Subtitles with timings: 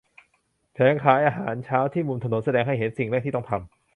[0.73, 3.69] แผงขายอาหารเช้าที่มุมถนนแสดงให้เห็นสิ่งแรกที่ต้องทำ